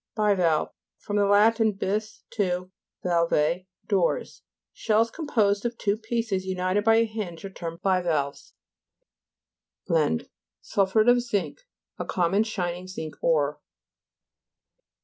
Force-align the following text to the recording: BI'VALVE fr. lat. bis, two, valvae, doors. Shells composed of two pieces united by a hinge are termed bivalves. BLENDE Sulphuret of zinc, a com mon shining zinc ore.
BI'VALVE 0.17 0.71
fr. 0.97 1.13
lat. 1.13 1.61
bis, 1.77 2.23
two, 2.31 2.71
valvae, 3.05 3.67
doors. 3.87 4.41
Shells 4.73 5.11
composed 5.11 5.63
of 5.63 5.77
two 5.77 5.95
pieces 5.95 6.43
united 6.43 6.83
by 6.83 6.95
a 6.95 7.05
hinge 7.05 7.45
are 7.45 7.51
termed 7.51 7.83
bivalves. 7.83 8.55
BLENDE 9.85 10.27
Sulphuret 10.59 11.07
of 11.07 11.21
zinc, 11.21 11.59
a 11.99 12.05
com 12.05 12.31
mon 12.31 12.43
shining 12.43 12.87
zinc 12.87 13.13
ore. 13.21 13.59